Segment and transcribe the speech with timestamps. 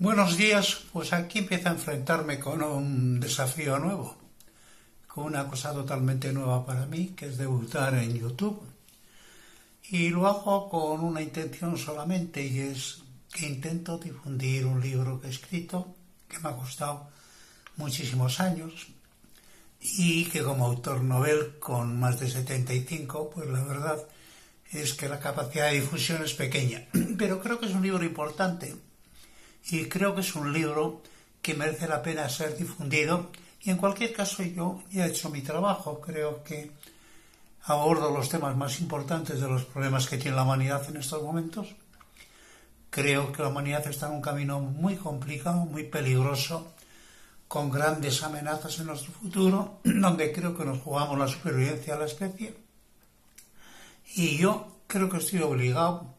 [0.00, 4.16] Buenos días, pues aquí empiezo a enfrentarme con un desafío nuevo,
[5.06, 8.62] con una cosa totalmente nueva para mí, que es debutar en YouTube.
[9.90, 15.26] Y lo hago con una intención solamente, y es que intento difundir un libro que
[15.26, 15.94] he escrito,
[16.26, 17.10] que me ha costado
[17.76, 18.86] muchísimos años,
[19.82, 23.98] y que como autor novel con más de 75, pues la verdad
[24.72, 26.88] es que la capacidad de difusión es pequeña.
[27.18, 28.74] Pero creo que es un libro importante
[29.68, 31.02] y creo que es un libro
[31.42, 33.30] que merece la pena ser difundido
[33.62, 36.72] y en cualquier caso yo ya he hecho mi trabajo, creo que
[37.64, 41.68] abordo los temas más importantes de los problemas que tiene la humanidad en estos momentos.
[42.88, 46.72] Creo que la humanidad está en un camino muy complicado, muy peligroso,
[47.46, 52.06] con grandes amenazas en nuestro futuro, donde creo que nos jugamos la supervivencia de la
[52.06, 52.54] especie.
[54.14, 56.14] Y yo creo que estoy obligado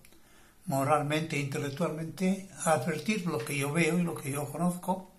[0.66, 5.12] moralmente e intelectualmente advertir lo que yo veo y lo que yo conozco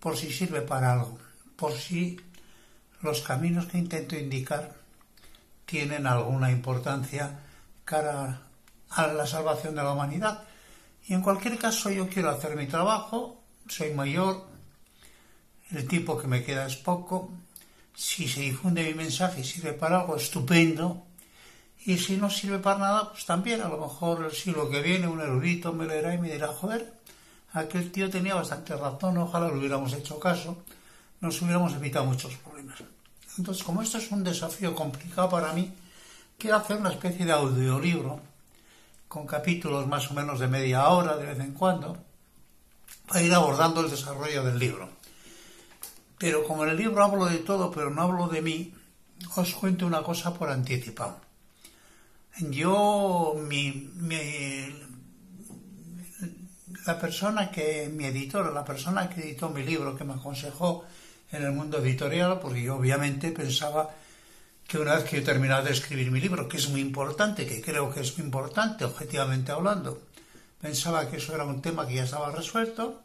[0.00, 1.18] por si sirve para algo,
[1.56, 2.20] por si
[3.02, 4.74] los caminos que intento indicar
[5.64, 7.40] tienen alguna importancia
[7.84, 8.42] cara
[8.90, 10.44] a la salvación de la humanidad.
[11.08, 14.46] Y en cualquier caso yo quiero hacer mi trabajo, soy mayor,
[15.70, 17.30] el tiempo que me queda es poco,
[17.94, 21.06] si se difunde mi mensaje y sirve para algo, estupendo,
[21.86, 25.06] y si no sirve para nada, pues también a lo mejor el siglo que viene
[25.06, 26.92] un erudito me leerá y me dirá, joder,
[27.52, 30.64] aquel tío tenía bastante razón, ojalá le hubiéramos hecho caso,
[31.20, 32.82] nos hubiéramos evitado muchos problemas.
[33.38, 35.72] Entonces, como esto es un desafío complicado para mí,
[36.36, 38.20] quiero hacer una especie de audiolibro
[39.06, 41.98] con capítulos más o menos de media hora de vez en cuando,
[43.06, 44.88] para ir abordando el desarrollo del libro.
[46.18, 48.74] Pero como en el libro hablo de todo, pero no hablo de mí,
[49.36, 51.25] os cuento una cosa por anticipado.
[52.38, 53.90] Yo, mi,
[56.86, 60.84] la persona que, mi editor, la persona que editó mi libro, que me aconsejó
[61.32, 63.90] en el mundo editorial, porque yo obviamente pensaba
[64.66, 67.62] que una vez que yo terminara de escribir mi libro, que es muy importante, que
[67.62, 70.02] creo que es muy importante, objetivamente hablando,
[70.60, 73.02] pensaba que eso era un tema que ya estaba resuelto,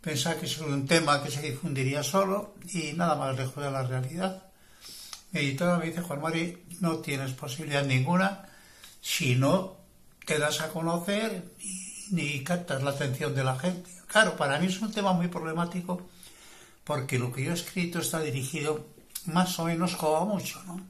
[0.00, 3.70] pensaba que eso era un tema que se difundiría solo y nada más lejos de
[3.70, 4.51] la realidad.
[5.32, 8.48] Mi editora me dice, Juan Mari, no tienes posibilidad ninguna
[9.00, 9.78] si no
[10.26, 11.42] te das a conocer
[12.10, 13.90] ni captas la atención de la gente.
[14.06, 16.06] Claro, para mí es un tema muy problemático
[16.84, 18.86] porque lo que yo he escrito está dirigido
[19.26, 20.80] más o menos como mucho, ¿no?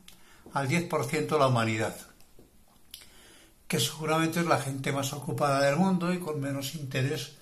[0.54, 1.96] Al 10% de la humanidad,
[3.68, 7.36] que seguramente es la gente más ocupada del mundo y con menos interés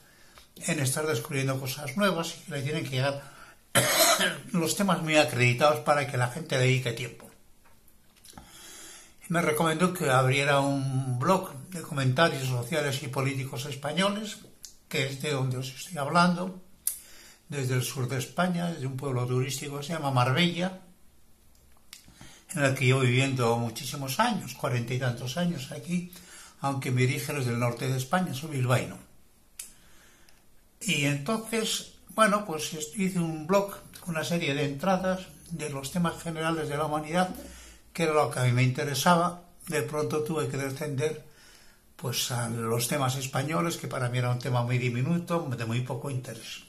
[0.57, 3.30] en estar descubriendo cosas nuevas y que le tienen que llegar
[4.53, 7.31] los temas muy acreditados para que la gente dedique tiempo.
[9.29, 14.39] Me recomendó que abriera un blog de comentarios sociales y políticos españoles,
[14.89, 16.61] que es de donde os estoy hablando,
[17.49, 20.81] desde el sur de España, desde un pueblo turístico que se llama Marbella,
[22.55, 26.13] en el que llevo viviendo muchísimos años, cuarenta y tantos años aquí,
[26.61, 28.99] aunque mi origen es del norte de España, soy bilbaíno.
[30.81, 33.75] Y entonces bueno, pues hice un blog
[34.07, 37.31] una serie de entradas de los temas generales de la humanidad,
[37.93, 39.43] que era lo que a mí me interesaba.
[39.69, 41.25] De pronto tuve que descender
[41.97, 45.81] pues a los temas españoles, que para mí era un tema muy diminuto, de muy
[45.83, 46.63] poco interés.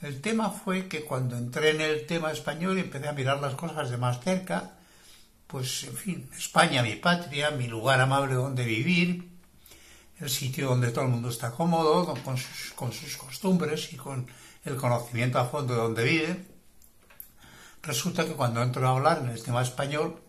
[0.00, 3.54] El tema fue que cuando entré en el tema español y empecé a mirar las
[3.54, 4.72] cosas de más cerca,
[5.46, 9.31] pues en fin, España, mi patria, mi lugar amable donde vivir,
[10.18, 12.14] el sitio donde todo el mundo está cómodo,
[12.76, 14.26] con sus, costumbres y con
[14.64, 16.46] el conocimiento a fondo de donde vive,
[17.82, 20.20] resulta que cuando entro a hablar en el tema español,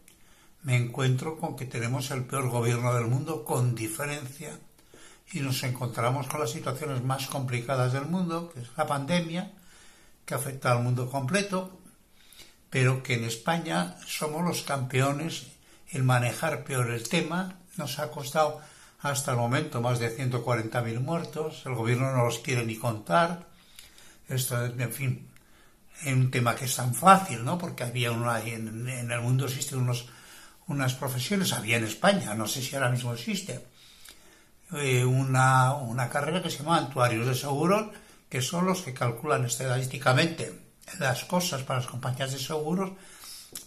[0.64, 4.58] me encuentro con que tenemos el peor gobierno del mundo con diferencia
[5.32, 9.52] y nos encontramos con las situaciones más complicadas del mundo, que es la pandemia,
[10.26, 11.80] que afecta al mundo completo,
[12.70, 15.48] pero que en España somos los campeones
[15.92, 18.62] en manejar peor el tema, nos ha costado
[19.04, 23.48] hasta el momento más de 140.000 muertos, el gobierno no los quiere ni contar.
[24.30, 25.28] Esto, en fin,
[26.02, 27.58] es un tema que es tan fácil, ¿no?
[27.58, 30.08] Porque había una, en, el mundo existen unos,
[30.68, 33.66] unas profesiones, había en España, no sé si ahora mismo existe,
[34.72, 37.88] eh, una, una carrera que se llama actuarios de seguros,
[38.30, 40.62] que son los que calculan estadísticamente
[41.00, 42.94] las cosas para las compañías de seguros,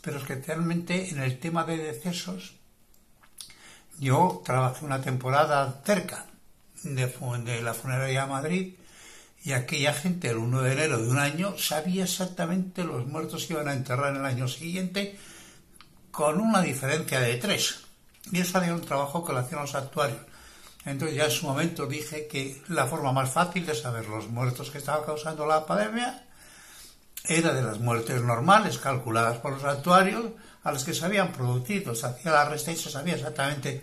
[0.01, 2.55] pero especialmente en el tema de decesos
[3.99, 6.27] yo trabajé una temporada cerca
[6.83, 8.75] de, la funeraria de Madrid
[9.45, 13.55] y aquella gente el 1 de enero de un año sabía exactamente los muertos que
[13.55, 15.19] iban a enterrar en el año siguiente
[16.11, 17.85] con una diferencia de tres.
[18.33, 20.21] Y eso era un trabajo que lo hacían los actuarios.
[20.85, 24.71] Entonces ya en su momento dije que la forma más fácil de saber los muertos
[24.71, 26.26] que estaba causando la pandemia
[27.29, 30.27] era de las muertes normales calculadas por los actuarios
[30.63, 31.95] a las que se habían producido.
[31.95, 33.83] Se hacía la resta y se sabía exactamente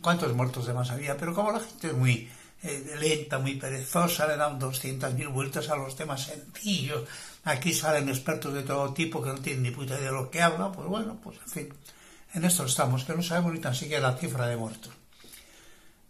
[0.00, 1.16] cuántos muertos de más había.
[1.16, 2.28] Pero como la gente es muy
[2.62, 7.04] eh, lenta, muy perezosa, le dan 200.000 vueltas a los temas sencillos.
[7.44, 10.42] Aquí salen expertos de todo tipo que no tienen ni puta idea de lo que
[10.42, 10.72] hablan.
[10.72, 11.74] Pues bueno, pues en fin,
[12.34, 14.99] en esto estamos, que no sabemos ni tan siquiera la cifra de muertos.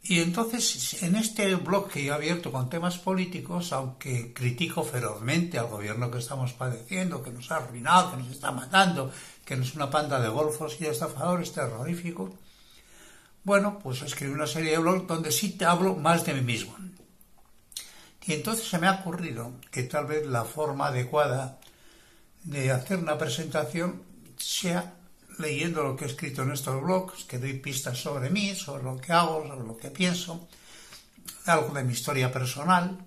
[0.03, 5.59] Y entonces, en este blog que yo he abierto con temas políticos, aunque critico ferozmente
[5.59, 9.13] al gobierno que estamos padeciendo, que nos ha arruinado, que nos está matando,
[9.45, 12.31] que no es una panda de golfos y de estafadores terroríficos,
[13.45, 16.77] bueno, pues escribí una serie de blogs donde sí te hablo más de mí mismo.
[18.27, 21.59] Y entonces se me ha ocurrido que tal vez la forma adecuada
[22.45, 24.03] de hacer una presentación
[24.37, 24.95] sea
[25.41, 28.99] leyendo lo que he escrito en estos blogs, que doy pistas sobre mí, sobre lo
[28.99, 30.49] que hago, sobre lo que pienso,
[31.47, 32.99] algo de mi historia personal,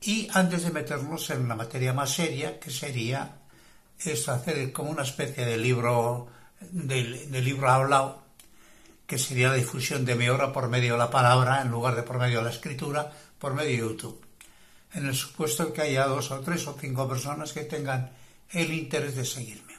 [0.00, 3.36] y antes de meternos en una materia más seria, que sería
[3.98, 6.28] eso, hacer como una especie de libro,
[6.60, 8.22] de, de libro hablado,
[9.06, 12.02] que sería la difusión de mi obra por medio de la palabra, en lugar de
[12.02, 14.24] por medio de la escritura, por medio de YouTube.
[14.92, 18.10] En el supuesto que haya dos o tres o cinco personas que tengan
[18.50, 19.69] el interés de seguirme.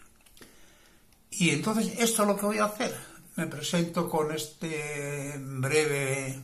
[1.31, 2.95] Y entonces esto es lo que voy a hacer.
[3.35, 6.39] Me presento con este breve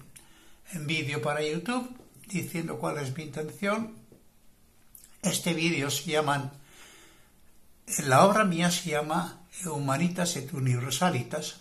[0.74, 1.96] vídeo para YouTube
[2.28, 3.96] diciendo cuál es mi intención.
[5.22, 6.54] Este vídeo se llama,
[8.06, 11.58] la obra mía se llama Humanitas et Universalitas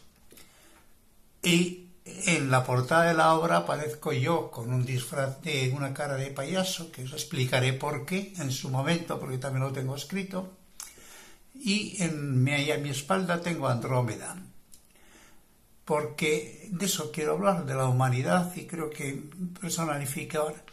[1.42, 6.14] y en la portada de la obra aparezco yo con un disfraz de una cara
[6.14, 10.56] de payaso, que os explicaré por qué en su momento, porque también lo tengo escrito
[11.58, 14.36] y en mi, a mi espalda tengo Andrómeda,
[15.84, 19.22] porque de eso quiero hablar, de la humanidad, y creo que
[19.60, 20.64] personificar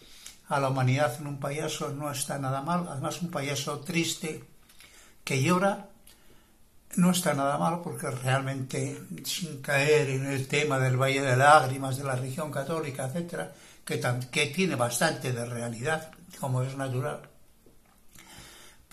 [0.47, 4.43] a la humanidad en un payaso no está nada mal, además un payaso triste
[5.23, 5.89] que llora
[6.95, 11.97] no está nada mal porque realmente sin caer en el tema del Valle de Lágrimas,
[11.97, 13.51] de la religión católica, etcétera,
[13.83, 13.99] que,
[14.31, 17.21] que tiene bastante de realidad, como es natural,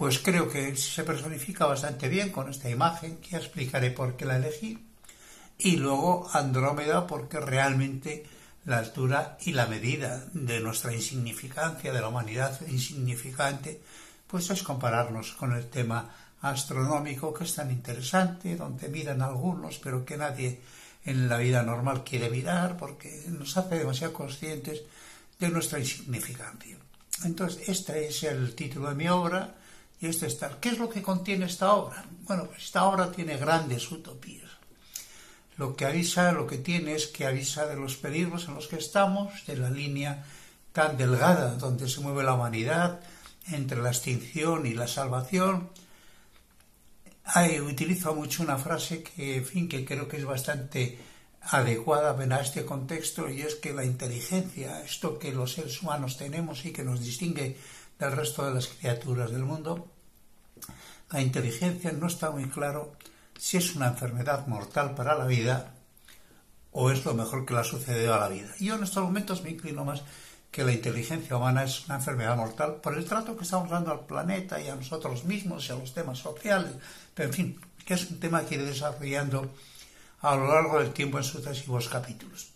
[0.00, 4.38] pues creo que se personifica bastante bien con esta imagen, que explicaré por qué la
[4.38, 4.78] elegí,
[5.58, 8.24] y luego Andrómeda porque realmente
[8.64, 13.82] la altura y la medida de nuestra insignificancia, de la humanidad insignificante,
[14.26, 16.08] pues es compararnos con el tema
[16.40, 20.62] astronómico que es tan interesante, donde miran algunos, pero que nadie
[21.04, 24.80] en la vida normal quiere mirar porque nos hace demasiado conscientes
[25.38, 26.78] de nuestra insignificancia.
[27.24, 29.56] Entonces, este es el título de mi obra,
[30.00, 30.58] y este estar.
[30.60, 32.04] ¿Qué es lo que contiene esta obra?
[32.22, 34.50] Bueno, pues esta obra tiene grandes utopías.
[35.56, 38.76] Lo que avisa, lo que tiene es que avisa de los peligros en los que
[38.76, 40.24] estamos, de la línea
[40.72, 43.00] tan delgada donde se mueve la humanidad
[43.48, 45.68] entre la extinción y la salvación.
[47.62, 50.98] utilizo mucho una frase que, fin, que creo que es bastante
[51.42, 56.64] adecuada a este contexto y es que la inteligencia, esto que los seres humanos tenemos
[56.64, 57.56] y que nos distingue
[58.00, 59.88] del resto de las criaturas del mundo,
[61.10, 62.92] la inteligencia no está muy claro
[63.38, 65.74] si es una enfermedad mortal para la vida
[66.72, 68.50] o es lo mejor que le ha sucedido a la vida.
[68.58, 70.02] Yo en estos momentos me inclino más
[70.50, 74.06] que la inteligencia humana es una enfermedad mortal por el trato que estamos dando al
[74.06, 76.72] planeta y a nosotros mismos y a los temas sociales,
[77.14, 79.50] pero en fin, que es un tema que iré desarrollando
[80.20, 82.50] a lo largo del tiempo en sucesivos capítulos.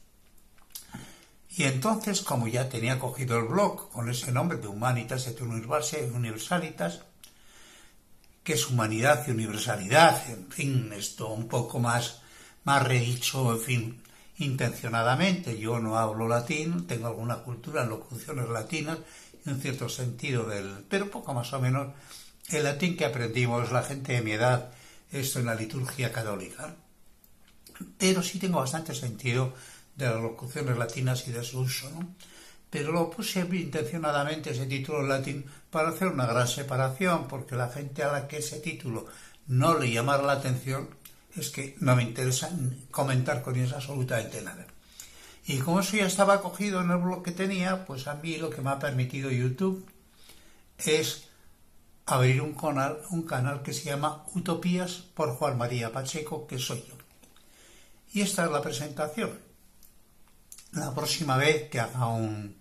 [1.57, 7.03] Y entonces, como ya tenía cogido el blog con ese nombre de Humanitas et Universalitas,
[8.43, 12.21] que es humanidad y universalidad, en fin, esto un poco más,
[12.65, 14.03] más redicho, en fin,
[14.39, 15.57] intencionadamente.
[15.57, 18.99] Yo no hablo latín, tengo alguna cultura en locuciones latinas
[19.47, 21.95] y un cierto sentido del, pero poco más o menos
[22.49, 24.73] el latín que aprendimos la gente de mi edad,
[25.13, 26.75] esto en la liturgia católica.
[27.97, 29.55] Pero sí tengo bastante sentido
[29.97, 32.15] de las locuciones latinas y de su uso, ¿no?
[32.71, 37.69] Pero lo puse intencionadamente ese título en latín para hacer una gran separación, porque la
[37.69, 39.07] gente a la que ese título
[39.47, 40.89] no le llamara la atención
[41.37, 42.51] es que no me interesa
[42.91, 44.67] comentar con ellos absolutamente nada.
[45.47, 48.51] Y como eso ya estaba cogido en el blog que tenía, pues a mí lo
[48.51, 49.87] que me ha permitido YouTube
[50.79, 51.29] es
[52.07, 56.85] abrir un canal, un canal que se llama Utopías por Juan María Pacheco, que soy
[56.89, 56.95] yo.
[58.13, 59.54] Y esta es la presentación
[60.75, 62.57] la próxima vez que haga un,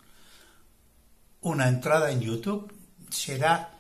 [1.42, 2.72] una entrada en YouTube
[3.10, 3.72] será,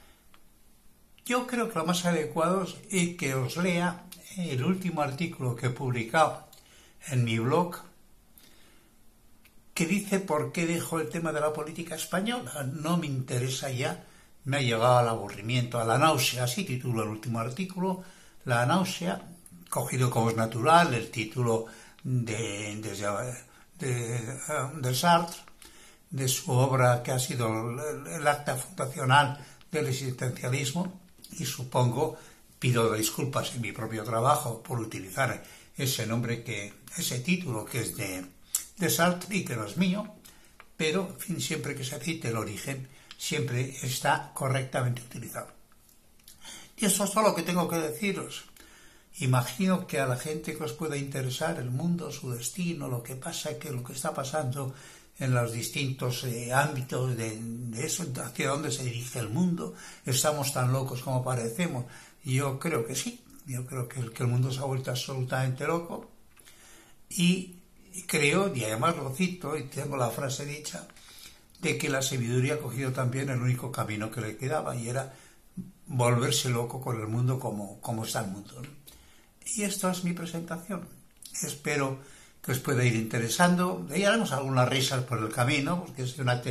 [1.26, 4.04] yo creo que lo más adecuado es que os lea
[4.38, 6.48] el último artículo que he publicado
[7.08, 7.78] en mi blog
[9.74, 12.64] que dice por qué dejo el tema de la política española.
[12.64, 14.04] No me interesa ya,
[14.46, 18.04] me ha llegado al aburrimiento, a la náusea, así titulo el último artículo,
[18.46, 19.22] la náusea,
[19.70, 21.66] cogido como es natural el título
[22.04, 22.80] de,
[23.84, 25.38] de, Sartre,
[26.10, 27.48] de su obra que ha sido
[28.08, 29.40] el acta fundacional
[29.72, 31.02] del existencialismo,
[31.40, 32.18] y supongo,
[32.60, 35.44] pido disculpas en mi propio trabajo por utilizar
[35.76, 40.16] ese nombre que, ese título que es de, Sartre y que no es mío,
[40.78, 42.88] pero siempre que se cite el origen,
[43.18, 45.48] siempre está correctamente utilizado.
[46.78, 48.46] Y eso es todo lo que tengo que deciros.
[49.20, 53.16] Imagino que a la gente que os pueda interesar el mundo, su destino, lo que
[53.16, 54.74] pasa, que lo que está pasando
[55.20, 57.40] en los distintos eh, ámbitos de,
[57.78, 61.86] eso, hacia dónde se dirige el mundo, estamos tan locos como parecemos.
[62.24, 65.68] Yo creo que sí, yo creo que el, que el mundo se ha vuelto absolutamente
[65.68, 66.10] loco
[67.10, 67.58] y
[68.08, 70.88] creo, y además lo cito, y tengo la frase dicha,
[71.62, 75.14] de que la sabiduría ha cogido también el único camino que le quedaba y era
[75.86, 78.62] volverse loco con el mundo como, como está el mundo.
[79.46, 80.88] Y esto es mi presentación.
[81.42, 82.00] Espero
[82.44, 83.88] que os pueda ir interesando.
[83.96, 86.42] Y haremos algunas risas por el camino, porque soy una,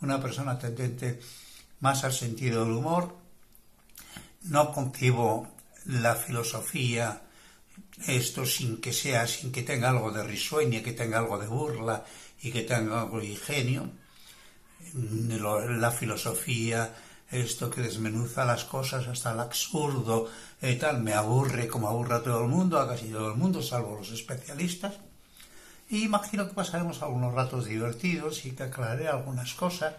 [0.00, 1.20] una persona tendente
[1.80, 3.16] más al sentido del humor.
[4.42, 5.48] No concibo
[5.86, 7.22] la filosofía
[8.06, 12.04] esto sin que sea, sin que tenga algo de risueña, que tenga algo de burla
[12.42, 13.90] y que tenga algo de ingenio.
[14.94, 16.92] La filosofía
[17.32, 20.28] esto que desmenuza las cosas hasta el absurdo
[20.60, 23.62] y tal, me aburre como aburre a todo el mundo, a casi todo el mundo,
[23.62, 24.94] salvo los especialistas.
[25.88, 29.94] Y imagino que pasaremos algunos ratos divertidos y que aclararé algunas cosas.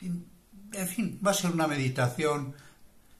[0.00, 2.54] En fin, va a ser una meditación,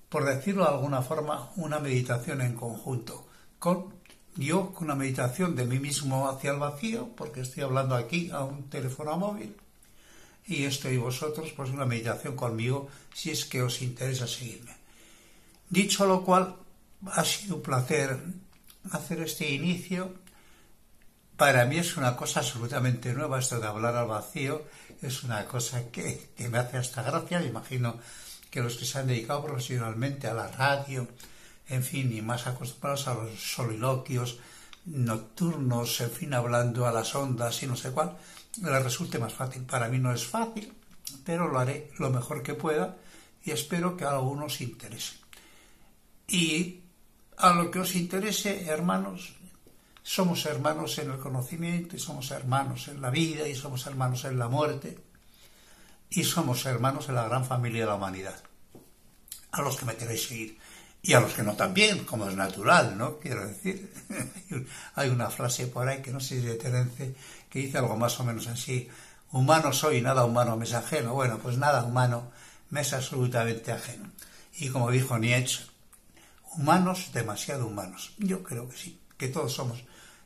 [0.09, 3.27] por decirlo de alguna forma, una meditación en conjunto,
[3.59, 3.95] con
[4.37, 8.43] yo con una meditación de mí mismo hacia el vacío, porque estoy hablando aquí a
[8.43, 9.57] un teléfono móvil,
[10.47, 14.77] y estoy vosotros, pues una meditación conmigo, si es que os interesa seguirme.
[15.71, 16.57] Dicho lo cual,
[17.07, 18.19] ha sido un placer
[18.91, 20.15] hacer este inicio.
[21.37, 24.65] Para mí es una cosa absolutamente nueva esto de hablar al vacío,
[25.03, 27.99] es una cosa que, me hace hasta gracia, me imagino
[28.51, 31.09] que los que se han dedicado profesionalmente a la radio,
[31.69, 34.39] en fin, y más acostumbrados a los soliloquios
[34.85, 38.17] nocturnos, en fin, hablando a las ondas y no sé cuál,
[38.63, 39.63] le resulte más fácil.
[39.65, 40.73] Para mí no es fácil,
[41.25, 42.97] pero lo haré lo mejor que pueda
[43.45, 45.17] y espero que a algunos interese.
[46.29, 46.81] Y
[47.37, 49.35] a lo que os interese, hermanos,
[50.03, 54.39] somos hermanos en el conocimiento y somos hermanos en la vida y somos hermanos en
[54.39, 54.99] la muerte
[56.11, 58.43] y somos hermanos en la gran familia de la humanidad.
[59.53, 60.59] A los que me queréis seguir
[61.03, 63.19] y a los que no también, como es natural, ¿no?
[63.19, 63.93] Quiero decir,
[64.95, 67.15] hay una frase por ahí que no sé si de Terence
[67.55, 68.89] que dice algo más o menos así,
[69.31, 71.15] humano soy, nada humano me es ajeno.
[71.15, 72.33] Bueno, pues nada humano
[72.71, 74.11] me es absolutamente ajeno.
[74.59, 75.63] Y como dijo Nietzsche,
[76.57, 78.13] humanos demasiado humanos.
[78.19, 79.85] Yo creo que sí, que todos somos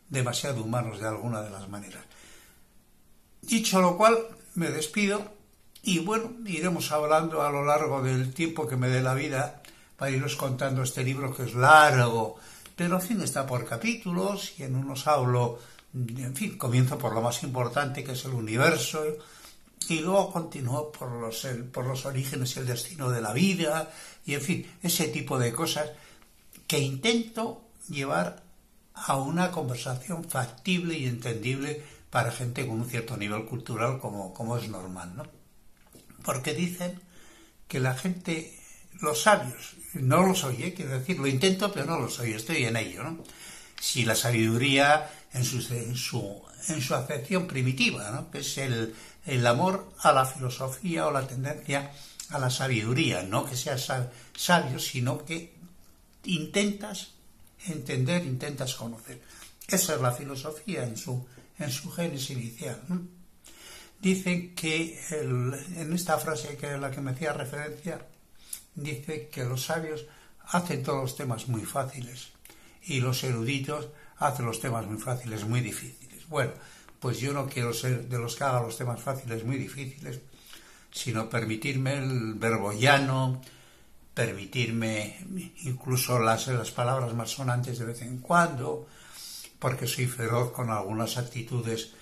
[0.08, 2.02] demasiado humanos de alguna de las maneras.
[3.42, 4.16] Dicho lo cual,
[4.54, 5.30] me despido
[5.82, 9.62] y bueno, iremos hablando a lo largo del tiempo que me dé la vida
[9.98, 12.36] para iros contando este libro que es largo,
[12.74, 15.58] pero en fin está por capítulos y en unos hablo,
[15.94, 19.04] en fin, comienzo por lo más importante que es el universo
[19.88, 23.90] y luego continúo por los, por los orígenes y el destino de la vida
[24.26, 25.90] y en fin, ese tipo de cosas
[26.66, 28.42] que intento llevar
[28.94, 34.56] a una conversación factible y entendible para gente con un cierto nivel cultural como, como
[34.56, 35.22] es normal, ¿no?
[36.24, 37.00] Porque dicen
[37.68, 38.58] que la gente
[39.00, 39.76] los sabios.
[39.94, 40.74] No lo soy, ¿eh?
[40.74, 43.04] quiero decir, lo intento, pero no lo soy, estoy en ello.
[43.04, 43.18] ¿no?
[43.80, 48.30] Si la sabiduría en su, en su, en su acepción primitiva, ¿no?
[48.30, 48.94] que es el,
[49.26, 51.90] el amor a la filosofía o la tendencia
[52.30, 53.90] a la sabiduría, no que seas
[54.36, 55.54] sabio, sino que
[56.24, 57.12] intentas
[57.66, 59.20] entender, intentas conocer.
[59.66, 61.26] Esa es la filosofía en su,
[61.58, 62.80] en su génesis inicial.
[64.00, 68.00] Dicen que en esta frase que es la que me hacía referencia,
[68.74, 70.06] dice que los sabios
[70.50, 72.37] hacen todos los temas muy fáciles
[72.84, 76.28] y los eruditos hacen los temas muy fáciles, muy difíciles.
[76.28, 76.52] Bueno,
[77.00, 80.20] pues yo no quiero ser de los que hagan los temas fáciles muy difíciles,
[80.90, 83.40] sino permitirme el verbo llano,
[84.14, 85.18] permitirme
[85.62, 88.88] incluso las, las palabras más sonantes de vez en cuando,
[89.58, 91.92] porque soy feroz con algunas actitudes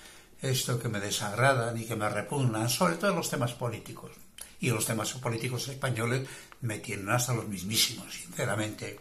[0.41, 4.11] esto que me desagradan y que me repugnan, sobre todo los temas políticos.
[4.59, 6.27] Y los temas políticos españoles
[6.61, 8.99] me tienen hasta los mismísimos, sinceramente.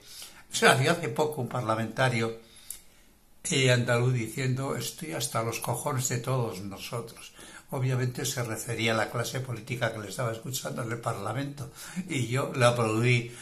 [0.50, 2.38] Se hacía hace poco un parlamentario
[3.44, 7.32] eh, andaluz diciendo estoy hasta los cojones de todos nosotros.
[7.70, 11.70] obviamente se refería a la clase política que le estaba escuchando en el Parlamento
[12.08, 13.32] y yo le aplaudí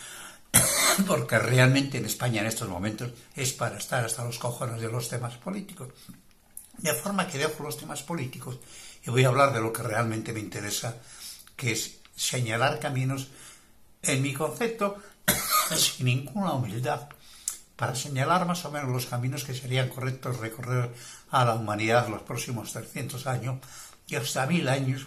[1.07, 5.09] porque realmente en España en estos momentos es para estar hasta los cojones de los
[5.09, 5.89] temas políticos.
[6.79, 8.59] De forma que dejo los temas políticos
[9.07, 10.97] y voy a hablar de lo que realmente me interesa,
[11.57, 13.29] que es señalar caminos
[14.03, 14.99] en mi concepto
[15.77, 17.09] sin ninguna humildad
[17.77, 20.95] para señalar más o menos los caminos que serían correctos recorrer
[21.31, 23.59] a la humanidad los próximos 300 años
[24.07, 25.07] y hasta mil años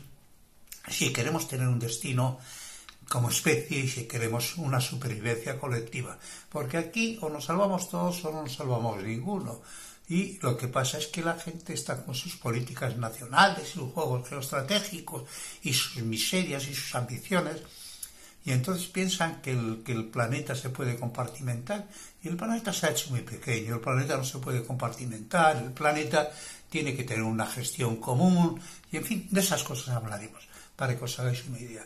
[0.89, 2.39] si queremos tener un destino
[3.09, 6.17] como especie y si queremos una supervivencia colectiva.
[6.50, 9.62] Porque aquí o nos salvamos todos o no nos salvamos ninguno.
[10.09, 14.27] Y lo que pasa es que la gente está con sus políticas nacionales, sus juegos
[14.27, 15.24] geoestratégicos
[15.63, 17.62] y sus miserias y sus ambiciones.
[18.48, 21.86] Y entonces piensan que el, planeta se puede compartimentar.
[22.24, 25.74] Y el planeta se ha hecho muy pequeño, el planeta no se puede compartimentar, el
[25.74, 26.32] planeta
[26.70, 28.58] tiene que tener una gestión común.
[28.89, 31.86] Y en fin, de esas cosas hablaremos, para que os hagáis una idea.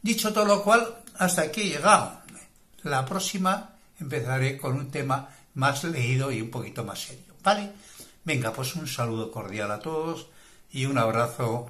[0.00, 0.86] Dicho todo lo cual,
[1.18, 2.20] hasta aquí he llegado.
[2.84, 7.34] La próxima empezaré con un tema más leído y un poquito más serio.
[7.42, 7.72] ¿Vale?
[8.24, 10.28] Venga, pues un saludo cordial a todos
[10.70, 11.68] y un abrazo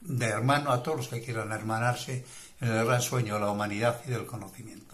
[0.00, 2.24] de hermano a todos los que quieran hermanarse
[2.62, 4.91] el gran sueño de la humanidad y del conocimiento.